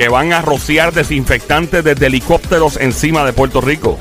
[0.00, 3.98] que van a rociar desinfectantes desde helicópteros encima de Puerto Rico?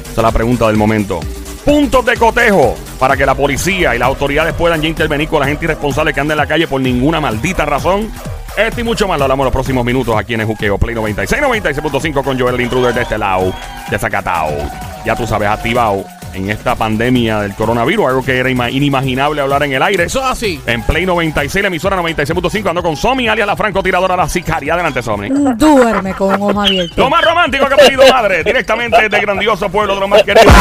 [0.00, 1.18] Esa es la pregunta del momento.
[1.64, 5.46] Puntos de cotejo para que la policía y las autoridades puedan ya intervenir con la
[5.46, 8.12] gente irresponsable que anda en la calle por ninguna maldita razón.
[8.56, 10.94] Esto y mucho más lo hablamos en los próximos minutos aquí en el Juqueo Play
[10.94, 13.52] 96, 96.5 con Joel el Intruder de este lado,
[13.90, 14.52] de Zacatao.
[15.04, 19.62] Ya tú sabes, activado en esta pandemia del coronavirus, algo que era ima- inimaginable hablar
[19.64, 20.04] en el aire.
[20.04, 20.60] Eso es así.
[20.66, 24.74] En Play 96, la emisora 96.5, ando con Somi, alias la francotiradora, la sicaria.
[24.74, 25.28] Adelante, Somi.
[25.56, 26.94] Duerme con un ojo abierto.
[26.96, 30.52] Lo más romántico que ha pedido madre, directamente del grandioso pueblo de los más queridos.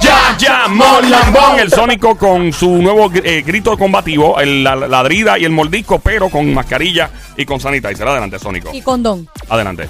[0.00, 5.38] Ya llamó Lambón, el Sónico con su nuevo eh, grito combativo, el, la, la ladrida
[5.38, 8.06] y el mordisco, pero con mascarilla y con sanitizer.
[8.06, 8.70] Adelante, Sónico.
[8.72, 9.28] Y condón.
[9.48, 9.88] Adelante.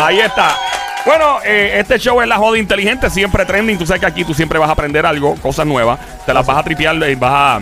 [0.00, 0.56] Ahí está.
[1.04, 3.78] Bueno, eh, este show es la joda inteligente, siempre trending.
[3.78, 5.98] Tú sabes que aquí tú siempre vas a aprender algo, cosas nuevas.
[6.26, 7.60] Te las vas a tripear y vas a,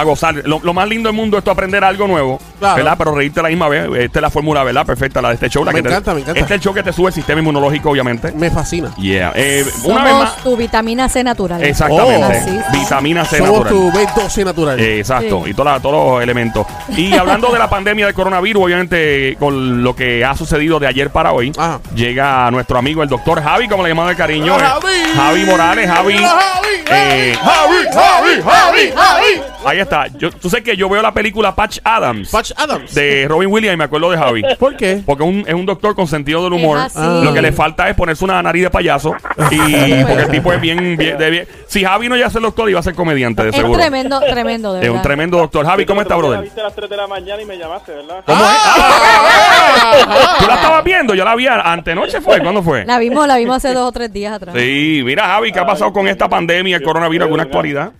[0.00, 0.34] a gozar.
[0.46, 2.76] Lo, lo más lindo del mundo es tú aprender algo nuevo, Claro.
[2.76, 2.94] ¿verdad?
[2.98, 3.88] Pero reírte a la misma vez.
[3.98, 4.86] Esta es la fórmula, ¿verdad?
[4.86, 5.64] Perfecta, la de este show.
[5.64, 6.40] La Me que te- encanta, me encanta.
[6.40, 8.32] Este es el show que te sube el sistema inmunológico, obviamente.
[8.32, 8.94] Me fascina.
[8.96, 9.32] Yeah.
[9.34, 10.36] Eh, una vez Somos más.
[10.42, 11.62] tu vitamina C natural.
[11.62, 12.42] Exactamente.
[12.44, 12.44] Oh.
[12.72, 12.78] Sí.
[12.78, 13.72] Vitamina C Somos natural.
[13.72, 14.80] tu B12 natural.
[14.80, 15.50] Eh, exacto, Sí.
[15.50, 16.66] y toda la- todos los elementos.
[16.96, 21.10] Y hablando de la pandemia del coronavirus, obviamente con lo que ha sucedido de ayer
[21.10, 21.80] para hoy, Ajá.
[21.94, 24.54] llega nuestro amigo el doctor Javi, como le llamamos de cariño.
[24.54, 25.16] Hola, eh, Javi.
[25.16, 26.16] Javi Morales, Javi.
[26.18, 26.68] Hola, Javi.
[26.90, 29.42] eh, Javi, Javi, Javi, Javi.
[29.66, 30.06] ahí está.
[30.18, 32.94] Yo, tú sabes que yo veo la película Patch Adams Patch Adams.
[32.94, 34.42] de Robin Williams y me acuerdo de Javi.
[34.58, 35.02] ¿Por qué?
[35.04, 36.78] Porque un- es un doctor con sentido del humor.
[36.78, 37.24] Es así.
[37.24, 39.14] Lo que le falta es ponerse una nariz de payaso.
[39.50, 40.96] Y porque el tipo es bien.
[40.96, 43.56] bien, de bien- Si Javi no ya ser doctor, iba a ser comediante, de Es
[43.56, 43.78] seguro.
[43.80, 45.64] tremendo, tremendo, de Es un tremendo doctor.
[45.66, 46.40] Javi, ¿cómo está, La brother?
[46.42, 48.22] viste a las 3 de la mañana y me llamaste, ¿verdad?
[48.26, 48.50] ¿Cómo es?
[48.64, 51.14] Ah, ¿Tú la estabas viendo?
[51.14, 52.40] Yo la vi antenoche, ¿fue?
[52.40, 52.84] ¿Cuándo fue?
[52.84, 54.54] La vimos, la vimos hace dos o tres días atrás.
[54.56, 57.24] Sí, mira, Javi, ¿qué ha pasado con esta pandemia, el coronavirus?
[57.24, 57.92] ¿Alguna actualidad?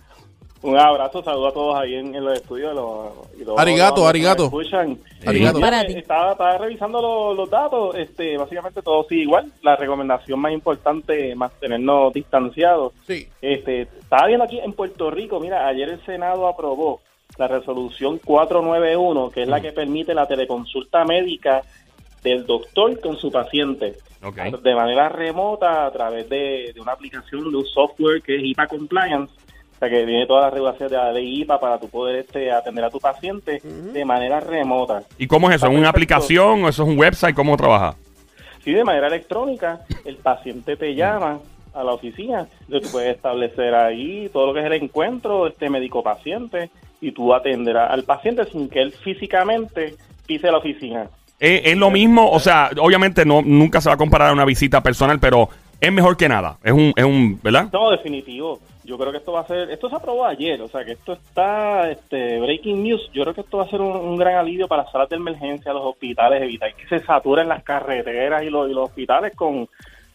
[0.65, 2.73] Un abrazo, saludo a todos ahí en, en los estudios.
[2.75, 4.43] Los, y los- Arigato, los arigato.
[4.45, 4.97] Escuchan.
[5.25, 5.59] Arigato.
[5.59, 5.93] Ti.
[5.97, 9.51] Estaba, estaba revisando los, los datos, este, básicamente todo sigue igual.
[9.61, 12.93] La recomendación más importante es mantenernos distanciados.
[13.07, 13.27] Sí.
[13.41, 17.01] Este, estaba viendo aquí en Puerto Rico, mira, ayer el Senado aprobó
[17.37, 21.61] la resolución 491, que es la que permite la teleconsulta médica
[22.23, 23.95] del doctor con su paciente
[24.63, 28.65] de manera remota a través de, de una aplicación de un software que es IPA
[28.67, 29.31] Compliance,
[29.75, 32.51] o sea que viene todas las regulaciones de la ley IPA para tu poder este,
[32.51, 35.03] atender a tu paciente de manera remota.
[35.17, 35.67] ¿Y cómo es eso?
[35.67, 37.35] ¿Es una aplicación o eso es un website?
[37.35, 37.95] ¿Cómo trabaja?
[38.63, 41.39] Sí, de manera electrónica, el paciente te llama
[41.73, 45.69] a la oficina, entonces tú puedes establecer ahí todo lo que es el encuentro este
[45.69, 46.69] médico-paciente
[47.01, 51.09] y tú atenderás al paciente sin que él físicamente pise la oficina.
[51.37, 52.31] ¿Es, es lo mismo?
[52.31, 55.49] O sea, obviamente no nunca se va a comparar a una visita personal, pero
[55.79, 56.57] es mejor que nada.
[56.63, 57.67] Es un, es un ¿verdad?
[57.71, 58.59] No, definitivo.
[58.83, 61.13] Yo creo que esto va a ser, esto se aprobó ayer, o sea que esto
[61.13, 63.09] está, este, breaking news.
[63.13, 65.15] Yo creo que esto va a ser un, un gran alivio para las salas de
[65.15, 69.67] emergencia, los hospitales, evitar que se saturen las carreteras y los, y los hospitales con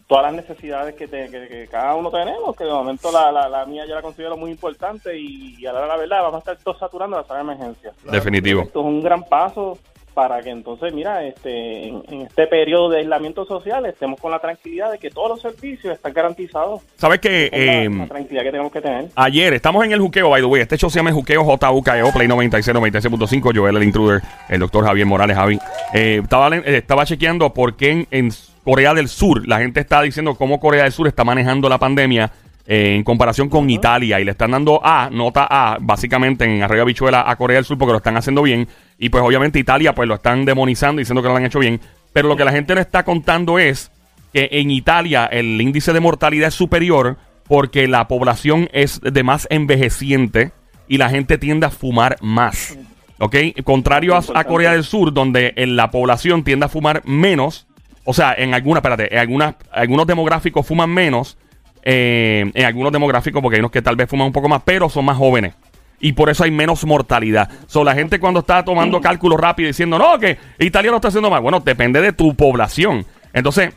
[0.06, 3.49] todas las necesidades que, te- que- que cada uno tenemos, que de momento la, la,
[3.49, 6.34] la mía yo la considero muy importante y, a la hora de la verdad vamos
[6.34, 7.93] a estar todos saturando la sala de emergencia.
[8.10, 8.62] Definitivo.
[8.62, 9.78] Esto es un gran paso
[10.15, 14.38] para que entonces, mira, este, en, en este periodo de aislamiento social estemos con la
[14.38, 16.82] tranquilidad de que todos los servicios están garantizados.
[16.97, 17.48] ¿Sabes qué?
[17.53, 19.06] La- Eh, la tranquilidad que tenemos que tener.
[19.15, 20.62] Ayer, estamos en el juqueo, by the way.
[20.62, 23.53] Este show se llama el juqueo JUKEO, Play 96, 96.5.
[23.54, 25.59] Joel, el intruder, el doctor Javier Morales, Javi.
[25.94, 28.31] Eh, estaba, eh, estaba chequeando por qué en, en
[28.65, 32.31] Corea del Sur la gente está diciendo cómo Corea del Sur está manejando la pandemia
[32.72, 34.20] eh, en comparación con Italia.
[34.20, 37.76] Y le están dando A, nota A, básicamente en arriba bichuela a Corea del Sur
[37.76, 38.69] porque lo están haciendo bien.
[38.97, 41.81] Y pues obviamente Italia pues lo están demonizando diciendo que lo han hecho bien.
[42.12, 43.91] Pero lo que la gente no está contando es
[44.32, 47.16] que en Italia el índice de mortalidad es superior
[47.48, 50.52] porque la población es de más envejeciente
[50.87, 52.78] y la gente tiende a fumar más.
[53.19, 53.34] ¿Ok?
[53.64, 57.66] Contrario a, a Corea del Sur, donde en la población tiende a fumar menos.
[58.04, 61.37] O sea, en algunas, espérate, en algunas, algunos demográficos fuman menos.
[61.82, 64.88] Eh, en algunos demográficos, porque hay unos que tal vez fuman un poco más, pero
[64.88, 65.55] son más jóvenes.
[66.00, 67.50] Y por eso hay menos mortalidad.
[67.67, 71.29] So, la gente cuando está tomando cálculos rápido diciendo, no, que Italia lo está haciendo
[71.31, 71.43] mal.
[71.43, 73.05] Bueno, depende de tu población.
[73.32, 73.73] Entonces,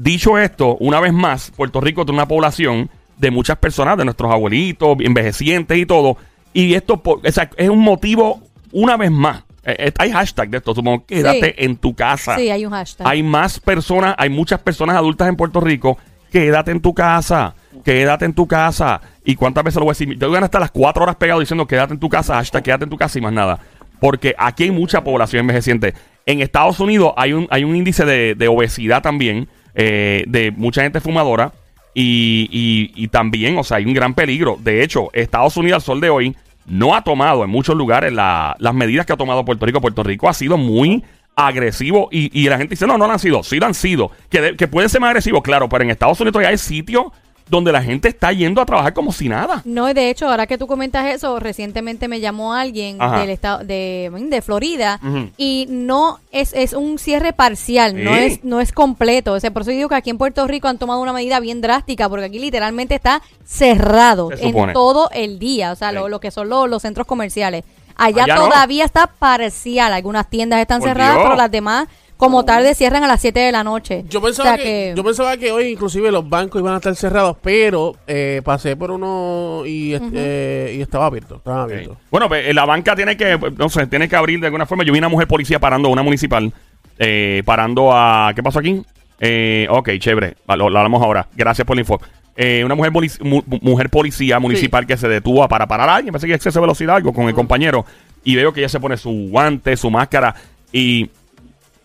[0.00, 4.30] Dicho esto, una vez más, Puerto Rico tiene una población de muchas personas, de nuestros
[4.30, 6.16] abuelitos, envejecientes y todo.
[6.52, 8.40] Y esto por- o sea, es un motivo,
[8.70, 9.42] una vez más.
[9.64, 11.54] eh, eh, hay hashtag de esto, supongo, quédate Sí.
[11.64, 12.36] en tu casa.
[12.38, 13.06] Sí, hay un hashtag.
[13.08, 15.98] Hay más personas, hay muchas personas adultas en Puerto Rico.
[16.32, 17.54] Quédate en tu casa,
[17.84, 19.00] quédate en tu casa.
[19.24, 20.18] ¿Y cuántas veces lo voy a decir?
[20.18, 22.84] Yo voy a estar las cuatro horas pegado diciendo quédate en tu casa, hashtag quédate
[22.84, 23.58] en tu casa y más nada.
[24.00, 25.94] Porque aquí hay mucha población envejeciente.
[26.26, 30.82] En Estados Unidos hay un, hay un índice de, de obesidad también, eh, de mucha
[30.82, 31.52] gente fumadora.
[31.94, 34.56] y, y- y también, o sea, hay un gran peligro.
[34.60, 36.36] De hecho, Estados Unidos al sol de hoy
[36.66, 39.80] no ha tomado en muchos lugares la- las medidas que ha tomado Puerto Rico.
[39.80, 41.02] Puerto Rico ha sido muy
[41.46, 44.10] agresivo y, y la gente dice, no, no lo han sido, sí lo han sido.
[44.28, 47.04] Que, de- que pueden ser más agresivos, claro, pero en Estados Unidos ya hay sitios
[47.50, 49.62] donde la gente está yendo a trabajar como si nada.
[49.64, 53.20] No, y de hecho, ahora que tú comentas eso, recientemente me llamó alguien Ajá.
[53.20, 55.00] del estado de, de Florida
[55.38, 59.32] y no es, es un cierre parcial, no es no es completo.
[59.32, 61.62] O sea, por eso digo que aquí en Puerto Rico han tomado una medida bien
[61.62, 65.94] drástica, porque aquí literalmente está cerrado Se en todo el día, o sea, Sí.
[65.94, 67.64] lo, lo que son los, los centros comerciales.
[67.98, 68.48] Allá, Allá no.
[68.48, 71.24] todavía está parcial, algunas tiendas están Por cerradas, Dios.
[71.24, 74.04] pero las demás como tarde cierran a las 7 de la noche.
[74.08, 76.94] Yo pensaba, O sea que, yo pensaba que hoy inclusive los bancos iban a estar
[76.96, 81.36] cerrados, pero eh, pasé por uno y, eh, y estaba abierto.
[81.36, 81.96] Estaba abierto.
[82.10, 84.82] Bueno, pues, la banca tiene que, no sé, tiene que abrir de alguna forma.
[84.82, 86.52] Yo vi una mujer policía parando, una municipal,
[86.98, 88.32] eh, parando a...
[88.34, 88.82] ¿Qué pasó aquí?
[89.20, 90.34] Eh, ok, chévere.
[90.48, 91.28] Lo, lo hablamos ahora.
[91.36, 92.00] Gracias por la info.
[92.40, 96.12] Eh, una mujer, mu- mujer policía municipal que se detuvo para parar a alguien.
[96.12, 97.84] Pensé que exceso de velocidad algo con el compañero.
[98.22, 100.36] Y veo que ella se pone su guante, su máscara.
[100.72, 101.10] Y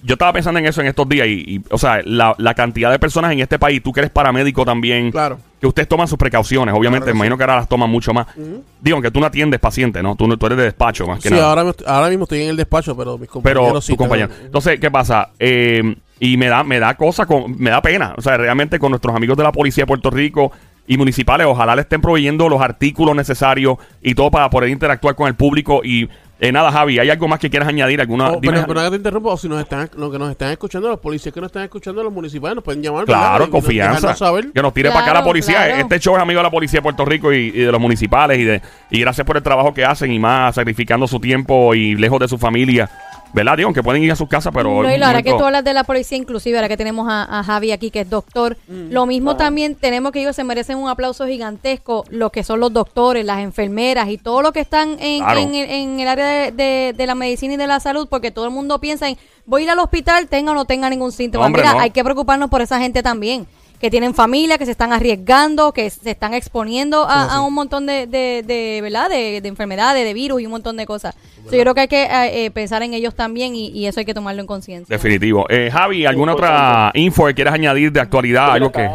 [0.03, 1.25] yo estaba pensando en eso en estos días.
[1.27, 4.11] Y, y, o sea, la, la cantidad de personas en este país, tú que eres
[4.11, 5.39] paramédico también, Claro.
[5.59, 6.75] que ustedes toman sus precauciones.
[6.75, 8.27] Obviamente, Claro imagino que ahora las toman mucho más.
[8.79, 10.15] Digo, que tú no atiendes pacientes, ¿no?
[10.15, 11.49] Tú, tú eres de despacho más que Sí, nada.
[11.49, 14.29] ahora, me- ahora mismo estoy en el despacho, pero mis compañeros pero sí tu compañero.
[14.43, 15.29] Entonces, ¿qué pasa?
[15.39, 18.13] Eh, y me da, me da cosa, con, me da pena.
[18.17, 20.51] O sea, realmente con nuestros amigos de la policía de Puerto Rico
[20.87, 25.27] y municipales, ojalá le estén proveyendo los artículos necesarios y todo para poder interactuar con
[25.27, 25.81] el público.
[25.83, 26.09] Y
[26.39, 27.99] eh, nada, Javi, ¿hay algo más que quieras añadir?
[28.01, 28.31] ¿Alguna?
[28.31, 30.51] Oh, dime- pero, pero que te interrumpo, o si nos están, lo que nos están
[30.51, 33.05] escuchando, los policías que nos están escuchando, los municipales, nos pueden llamar.
[33.05, 33.21] ¿verdad?
[33.21, 34.13] Claro, Y confianza.
[34.15, 34.51] saber.
[34.53, 35.65] Que nos tire para acá la Claro, policía.
[35.65, 35.75] claro.
[35.81, 38.39] Este show es amigo de la policía de Puerto Rico y, y de los municipales.
[38.39, 38.61] Y, de,
[38.91, 42.27] y gracias por el trabajo que hacen y más sacrificando su tiempo y lejos de
[42.27, 42.89] su familia.
[43.33, 43.57] ¿Verdad?
[43.73, 44.83] Que pueden ir a sus casas, pero.
[44.83, 47.07] No, y en la verdad que tú hablas de la policía, inclusive ahora que tenemos
[47.09, 50.77] a, a Javi aquí, que es doctor, lo mismo también tenemos que ellos se merecen
[50.77, 54.97] un aplauso gigantesco, lo que son los doctores, las enfermeras y todo lo que están
[54.99, 55.39] en, Claro.
[55.39, 58.31] en, el- en el área de, de- de la medicina y de la salud, porque
[58.31, 61.11] todo el mundo piensa en, voy a ir al hospital, tenga o no tenga ningún
[61.11, 61.43] síntoma.
[61.43, 61.79] No, hombre, Mira, no.
[61.79, 63.47] hay que preocuparnos por esa gente también
[63.83, 67.85] que tienen familia, que se están arriesgando, que se están exponiendo a, a un montón
[67.85, 69.09] de, de, de, ¿verdad?
[69.09, 71.17] De, de enfermedades, de virus y un montón de cosas.
[71.49, 73.99] So, yo creo que hay que eh, eh, pensar en ellos también y, y eso
[73.99, 74.95] hay que tomarlo en conciencia.
[74.95, 75.45] Definitivo.
[75.49, 78.51] Eh, Javi, ¿alguna otra info que quieras añadir de actualidad?
[78.53, 78.89] Algo que.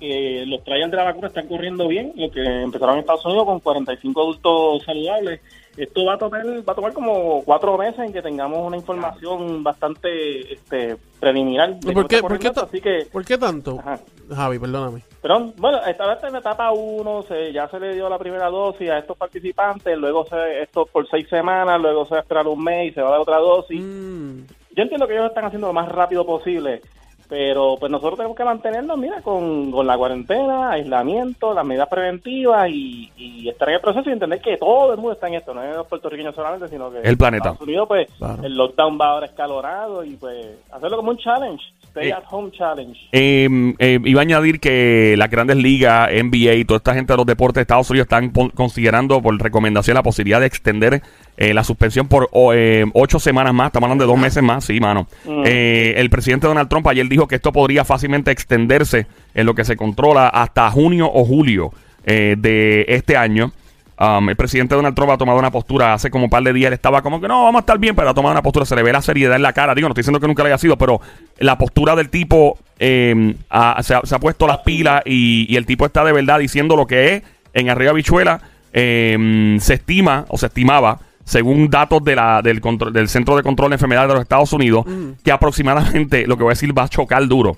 [0.00, 3.44] Eh, los trials de la vacuna están corriendo bien, lo que empezaron en Estados Unidos
[3.44, 5.40] con 45 adultos saludables.
[5.76, 9.62] Esto va a tomar va a tomar como cuatro meses en que tengamos una información
[9.62, 11.78] bastante este, preliminar.
[11.80, 13.78] de ¿Por qué, por, así que ¿Por qué tanto?
[13.80, 13.98] Ajá.
[14.34, 15.02] Javi, perdóname.
[15.20, 18.48] Perdón, bueno, esta vez en la etapa 1 se, ya se le dio la primera
[18.48, 22.46] dosis a estos participantes, luego se, esto por seis semanas, luego se va a esperar
[22.46, 23.80] un mes y se va a dar otra dosis.
[23.80, 24.40] Mm,
[24.74, 26.80] Yo entiendo que ellos están haciendo lo más rápido posible,
[27.28, 32.68] pero pues nosotros tenemos que mantenernos, mira, con, con la cuarentena, aislamiento, las medidas preventivas
[32.70, 35.52] y, y estar en el proceso y entender que todo el mundo está en esto,
[35.54, 37.48] no es los puertorriqueños solamente, sino que El planeta.
[37.50, 38.42] Estados Unidos, pues Claro.
[38.44, 41.62] el lockdown va ahora escalonado y pues hacerlo como un challenge,
[41.96, 42.12] stay Eh.
[42.14, 42.98] at home challenge.
[43.12, 43.48] Eh,
[43.78, 47.26] eh, iba a añadir que las grandes ligas, NBA y toda esta gente de los
[47.26, 51.02] deportes de Estados Unidos están considerando por recomendación la posibilidad de extender
[51.38, 53.66] eh, la suspensión por o- eh, ocho semanas más.
[53.66, 55.06] Estamos hablando de dos meses más, sí, mano.
[55.26, 55.42] Mm.
[55.44, 59.64] Eh, el presidente Donald Trump ayer dijo que esto podría fácilmente extenderse en lo que
[59.64, 61.72] se controla hasta junio o julio
[62.06, 63.52] eh, de este año.
[63.98, 66.68] Um, el presidente Donald Trump ha tomado una postura hace como un par de días.
[66.68, 68.66] Él estaba como que no, vamos a estar bien, pero ha tomado una postura.
[68.66, 69.74] Se le ve la seriedad en la cara.
[69.74, 71.00] Digo, no estoy diciendo que nunca le haya sido, pero
[71.38, 75.56] la postura del tipo eh, ha- se, ha, se ha puesto las pilas y, y
[75.56, 77.22] el tipo está de verdad diciendo lo que es
[77.54, 78.40] en Arriba Bichuela.
[78.74, 83.42] eh, se estima o se estimaba, según datos de la, del, control- del Centro de
[83.42, 84.84] Control de Enfermedades de los Estados Unidos,
[85.24, 87.56] que aproximadamente, lo que voy a decir, va a chocar duro.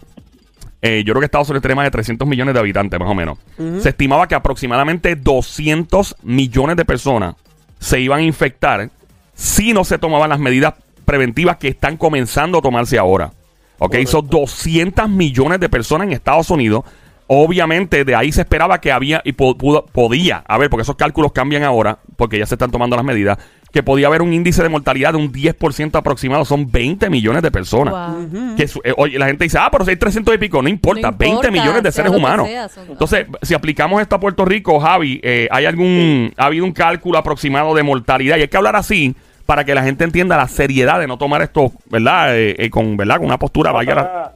[0.81, 3.15] Eh, yo creo que Estados Unidos tiene más de 300 millones de habitantes, más o
[3.15, 3.39] menos.
[3.81, 7.35] Se estimaba que aproximadamente 200 millones de personas
[7.81, 8.91] se iban a infectar
[9.35, 13.33] si no se tomaban las medidas preventivas que están comenzando a tomarse ahora.
[13.79, 16.85] Ok, son 200 millones de personas en Estados Unidos.
[17.29, 21.63] Obviamente, de ahí se esperaba que había y pudo- podía haber, porque esos cálculos cambian
[21.63, 23.39] ahora, porque ya se están tomando las medidas,
[23.73, 26.45] que podía haber un índice de mortalidad de un 10% aproximado.
[26.45, 27.93] Son 20 millones de personas.
[28.33, 28.57] Wow.
[28.57, 30.69] Que su- eh, oye, la gente dice, ah, pero si hay 300 y pico, no
[30.69, 32.49] importa, No 20 importa, millones de seres humanos.
[32.49, 36.65] sea, son- Entonces, si aplicamos esto a Puerto Rico, Javi, eh, ¿hay algún, ha habido
[36.65, 38.37] un cálculo aproximado de mortalidad?
[38.39, 41.43] Y hay que hablar así para que la gente entienda la seriedad de no tomar
[41.43, 42.37] esto, ¿verdad?
[42.39, 43.17] Eh, eh, con, ¿verdad?
[43.17, 44.33] Con una postura, vaya la- Hasta,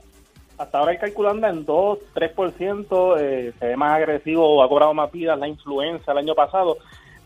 [0.58, 5.10] hasta ahora hay calculando en 2, 3%, eh, se ve más agresivo, ha cobrado más
[5.10, 6.76] vidas la influenza el año pasado,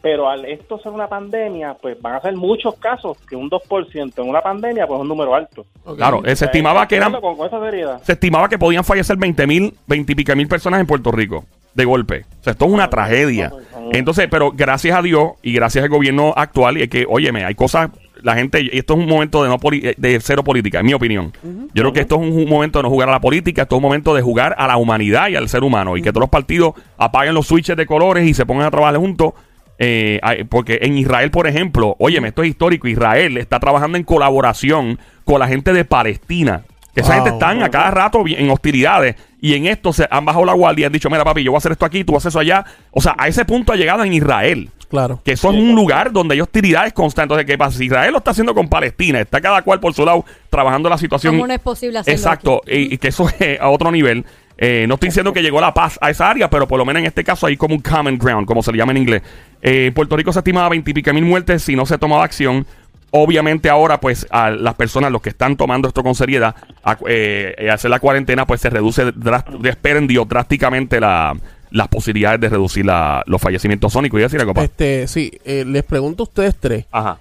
[0.07, 4.13] pero al esto ser una pandemia, pues van a ser muchos casos que un 2%
[4.23, 5.67] en una pandemia, pues es un número alto.
[5.97, 8.01] Claro, eh, se estimaba que eran Con, con esa seriedad.
[8.05, 11.45] se estimaba que podían fallecer 20 mil, 20 y pica mil personas en Puerto Rico
[11.75, 12.25] de golpe.
[12.41, 13.51] O sea, esto es una tragedia.
[13.91, 17.57] Entonces, pero gracias a Dios y gracias al gobierno actual, y es que, óyeme, hay
[17.57, 17.91] cosas,
[18.23, 20.95] la gente, y esto es un momento de no poli- de cero política, en mi
[20.95, 21.33] opinión.
[21.75, 23.75] Yo creo que esto es un, un momento de no jugar a la política, esto
[23.75, 26.21] es un momento de jugar a la humanidad y al ser humano, y que todos
[26.23, 29.33] los partidos apaguen los switches de colores y se pongan a trabajar juntos.
[29.79, 34.99] Eh, porque en Israel, por ejemplo, óyeme, esto es histórico, Israel está trabajando en colaboración
[35.25, 36.63] con la gente de Palestina.
[36.95, 37.25] Esa Wow.
[37.25, 40.85] gente están a cada rato en hostilidades y en esto se han bajado la guardia
[40.85, 42.65] y han dicho, mira papi, yo voy a hacer esto aquí, tú haces eso allá.
[42.91, 44.71] O sea, a ese punto ha llegado en Israel.
[44.89, 45.21] Claro.
[45.23, 47.33] Que eso es un lugar donde hay hostilidades constantes.
[47.35, 47.85] Entonces, ¿qué pasa?
[47.85, 51.35] Israel lo está haciendo con Palestina, está cada cual por su lado trabajando la situación.
[51.35, 52.77] ¿Cómo no es posible hacerlo Exacto, aquí?
[52.77, 54.25] y, y que eso es a otro nivel.
[54.59, 57.01] Eh, no estoy diciendo que llegó la paz a esa área, pero por lo menos
[57.01, 59.23] en este caso hay como un common ground, como se le llama en inglés.
[59.63, 62.67] Eh, Puerto Rico se estimaba 20 y pico mil muertes si no se tomaba acción.
[63.11, 67.69] Obviamente ahora, pues, a las personas, los que están tomando esto con seriedad, a, eh,
[67.73, 71.35] hacer la cuarentena, pues se reduce, dras- esperen Dios, drásticamente la,
[71.71, 74.19] las posibilidades de reducir la- los fallecimientos sónicos.
[74.21, 74.53] Y decir algo?
[74.61, 77.19] Este, sí, eh, les pregunto a ustedes tres, Ajá.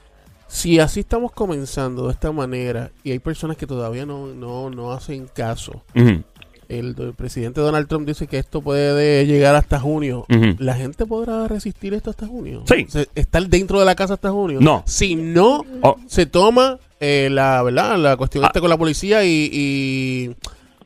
[0.48, 4.92] si así estamos comenzando de esta manera y hay personas que todavía no, no, no
[4.92, 6.24] hacen caso, Ujú.
[6.70, 10.26] El, el presidente Donald Trump dice que esto puede llegar hasta junio.
[10.60, 12.64] ¿La gente podrá resistir esto hasta junio?
[12.68, 12.88] Sí.
[13.16, 14.60] ¿Estar dentro de la casa hasta junio?
[14.62, 14.84] No.
[14.86, 15.98] Si no Oh.
[16.08, 17.98] se toma eh, la, ¿verdad?
[17.98, 18.48] la cuestión Ah.
[18.48, 20.36] esta con la policía y, y,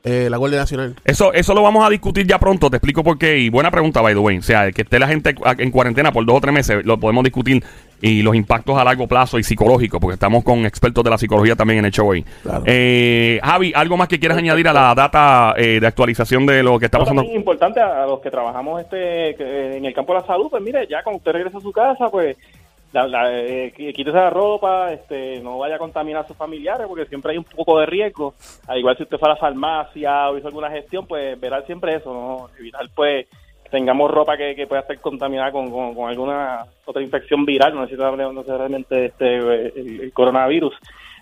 [0.04, 0.96] eh, la Guardia Nacional.
[1.04, 2.68] Eso, eso lo vamos a discutir ya pronto.
[2.70, 3.38] Te explico por qué.
[3.38, 4.38] Y buena pregunta, by the way.
[4.38, 7.22] O sea, que esté la gente en cuarentena por dos o tres meses, lo podemos
[7.24, 7.62] discutir.
[8.02, 11.54] Y los impactos a largo plazo y psicológicos, porque estamos con expertos de la psicología
[11.56, 12.22] también en el show hoy.
[12.42, 12.62] Claro.
[12.66, 16.78] Eh, Javi, ¿algo más que quieras añadir a la data eh, de actualización de lo
[16.78, 17.22] que está pasando?
[17.22, 20.62] también importante a, los que trabajamos este que- en el campo de la salud, pues
[20.62, 22.36] mire, ya cuando usted regresa a su casa, pues
[22.92, 26.86] la, la, eh, qu- quítese la ropa, este, no vaya a contaminar a sus familiares,
[26.88, 28.34] porque siempre hay un poco de riesgo.
[28.66, 31.96] Al igual si usted fue a la farmacia o hizo alguna gestión, pues verá siempre
[31.96, 32.48] eso, ¿no?
[32.58, 33.26] Evitar pues
[33.70, 39.36] tengamos ropa que, pueda estar contaminada con, con, alguna otra infección viral, no necesariamente, este,
[39.36, 40.74] el, el coronavirus.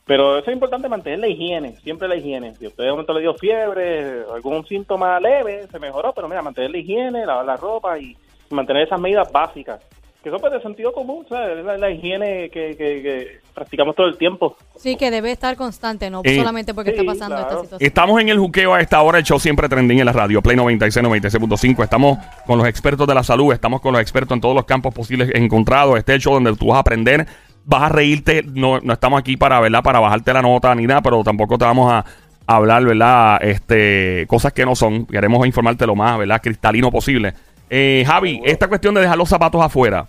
[0.08, 2.54] Pero eso es importante mantener la higiene, siempre la higiene.
[2.54, 6.70] Si usted de momento le dio fiebre, algún síntoma leve, se mejoró, pero mira, mantener
[6.70, 8.16] la higiene, lavar la ropa y
[8.48, 9.86] mantener esas medidas básicas,
[10.28, 11.58] que son pues de sentido común, ¿sabes?
[11.58, 14.56] Es La, la higiene que, que, que practicamos todo el tiempo.
[14.76, 17.48] Sí, que debe estar constante, no Eh, solamente porque sí, está pasando claro.
[17.50, 17.86] esta situación.
[17.86, 20.56] Estamos en el juqueo a esta hora, el show siempre trending en la radio, Play
[20.56, 21.82] 96, 96.5.
[21.82, 24.94] Estamos con los expertos de la salud, estamos con los expertos en todos los campos
[24.94, 25.98] posibles encontrados.
[25.98, 27.26] Este es el show donde tú vas a aprender,
[27.64, 28.42] vas a reírte.
[28.44, 29.82] No, no estamos aquí para, ¿verdad?
[29.82, 32.04] Para bajarte la nota ni nada, pero tampoco te vamos a
[32.46, 33.38] hablar, ¿verdad?
[33.42, 35.06] Este, cosas que no son.
[35.06, 36.40] Queremos informarte lo más, ¿verdad?
[36.42, 37.34] Cristalino posible.
[37.70, 40.06] Eh, Javi, esta cuestión de dejar los zapatos afuera.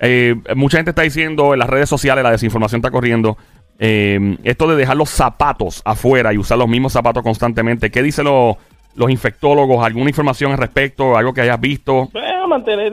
[0.00, 3.36] Eh, mucha gente está diciendo en las redes sociales, la desinformación está corriendo.
[3.82, 7.90] eh, esto de dejar los zapatos afuera y usar los mismos zapatos constantemente.
[7.90, 8.56] ¿Qué dicen los,
[8.94, 9.82] los infectólogos?
[9.84, 11.16] ¿Alguna información al respecto?
[11.16, 12.08] ¿Algo que hayas visto?
[12.12, 12.92] Bueno, mantener,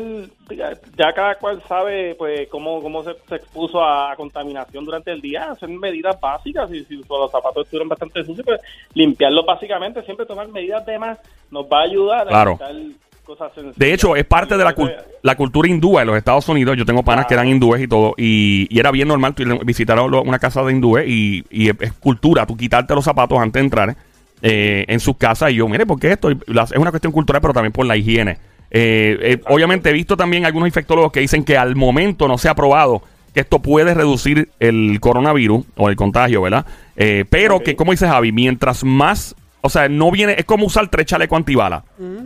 [0.96, 5.52] ya, cada cual sabe pues cómo, cómo se, se expuso a contaminación durante el día,
[5.52, 8.62] hacer medidas básicas, y si los zapatos estuvieron bastante sucios, pues
[8.94, 11.18] limpiarlos básicamente, siempre tomar medidas de más
[11.52, 12.60] nos va a ayudar Claro.
[12.62, 13.52] a evitar cosas.
[13.76, 14.96] De hecho, es parte de la, cul-
[15.28, 16.78] la cultura hindúa en los Estados Unidos.
[16.78, 18.16] Yo tengo panas que eran hindúes y todo.
[18.18, 22.56] Y, y era bien normal visitar una casa de hindúes y, y es, cultura, tú
[22.56, 23.98] quitarte los zapatos antes de entrar
[24.42, 25.52] eh, en sus casas.
[25.52, 26.30] Y yo, mire, ¿por qué esto?
[26.30, 28.38] Es una cuestión cultural, pero también por la higiene.
[28.72, 32.48] Eh, eh, obviamente he visto también algunos infectólogos que dicen que al momento no se
[32.48, 33.02] ha probado
[33.34, 36.66] que esto puede reducir el coronavirus o el contagio, ¿verdad?
[36.96, 40.88] Eh, pero que, como dice Javi, mientras más, o sea, no viene, es como usar
[40.88, 41.84] tres chalecos antibalas.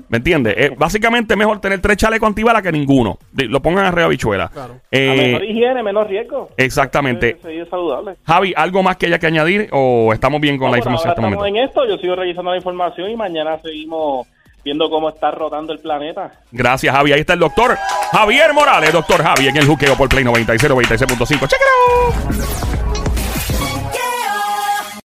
[0.10, 0.54] ¿Me entiendes?
[0.58, 3.18] Eh, básicamente es mejor tener tres chalecos antibalas que ninguno.
[3.34, 4.50] Lo pongan arriba bichuela.
[4.50, 4.76] Claro.
[4.92, 6.50] Eh, a menor higiene, menos riesgo.
[6.58, 7.38] exactamente.
[7.42, 8.16] Sí, sí, es saludable.
[8.26, 11.12] Javi, ¿algo más que haya que añadir o estamos bien con No, la información ahora
[11.12, 11.60] hasta el estamos momento?
[11.60, 14.28] en esto, yo sigo revisando la información y mañana seguimos
[14.64, 16.32] viendo cómo está rotando el planeta.
[16.52, 17.14] Gracias, Javi.
[17.14, 17.76] Ahí está el doctor
[18.12, 21.28] Javier Morales, doctor Javi, en el juqueo por Play 96, 96.5.
[21.48, 22.81] ¡Check it out!